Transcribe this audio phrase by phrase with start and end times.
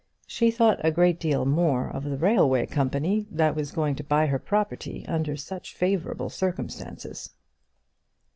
[0.25, 4.25] She thought a great deal more of the railway company that was going to buy
[4.25, 7.29] her property under such favourable circumstances.